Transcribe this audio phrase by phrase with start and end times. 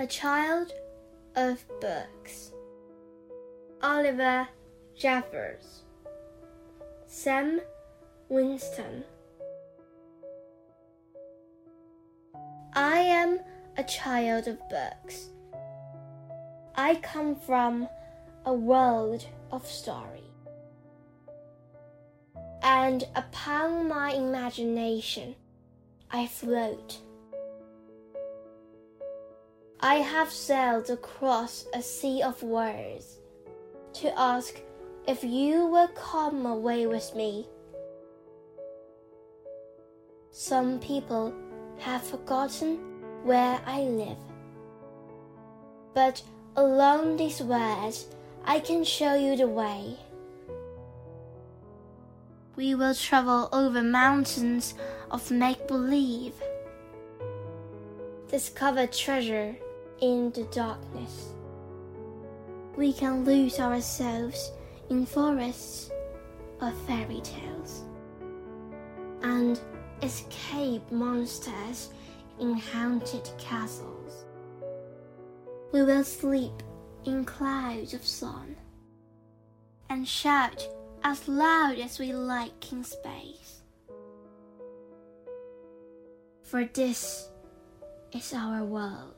[0.00, 0.72] A child
[1.34, 2.52] of books.
[3.82, 4.46] Oliver
[4.96, 5.82] Jeffers.
[7.08, 7.60] Sam
[8.28, 9.02] Winston.
[12.74, 13.40] I am
[13.76, 15.30] a child of books.
[16.76, 17.88] I come from
[18.46, 20.30] a world of story.
[22.62, 25.34] And upon my imagination,
[26.08, 27.00] I float.
[29.80, 33.18] I have sailed across a sea of words
[33.92, 34.60] to ask
[35.06, 37.46] if you will come away with me.
[40.32, 41.32] Some people
[41.78, 42.78] have forgotten
[43.22, 44.18] where I live.
[45.94, 46.22] But
[46.56, 48.06] along these words,
[48.44, 49.96] I can show you the way.
[52.56, 54.74] We will travel over mountains
[55.12, 56.34] of make believe,
[58.28, 59.54] discover treasure
[60.00, 61.34] in the darkness.
[62.76, 64.52] We can lose ourselves
[64.90, 65.90] in forests
[66.60, 67.84] of fairy tales
[69.22, 69.60] and
[70.02, 71.90] escape monsters
[72.38, 74.24] in haunted castles.
[75.72, 76.62] We will sleep
[77.04, 78.56] in clouds of sun
[79.90, 80.68] and shout
[81.02, 83.62] as loud as we like in space.
[86.42, 87.28] For this
[88.12, 89.17] is our world.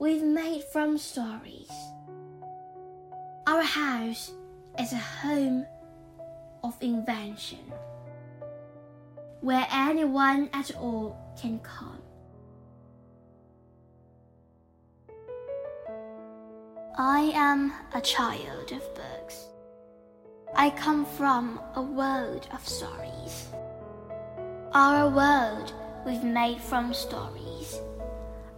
[0.00, 1.72] We've made from stories.
[3.48, 4.30] Our house
[4.78, 5.66] is a home
[6.62, 7.72] of invention
[9.40, 12.00] where anyone at all can come.
[16.96, 19.48] I am a child of books.
[20.54, 23.48] I come from a world of stories.
[24.72, 25.72] Our world
[26.06, 27.80] we've made from stories.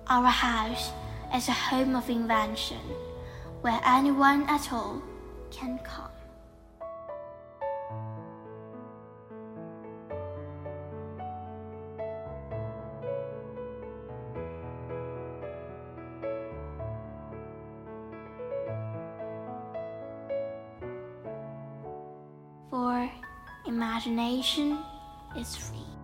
[0.06, 0.90] Our house
[1.34, 2.80] is a home of invention
[3.60, 5.02] where anyone at all
[5.50, 6.10] can come.
[22.70, 23.10] For
[23.66, 24.78] imagination
[25.36, 25.99] is free.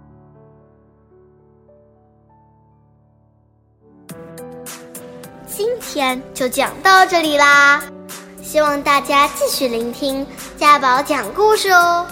[5.57, 7.83] 今天就讲到这里啦，
[8.43, 10.27] 希望大家继续聆听
[10.59, 12.07] 家宝讲故事哦。